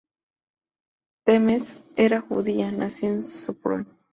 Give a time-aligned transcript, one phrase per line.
[1.23, 3.87] Temes, era judía, nació en Sopron.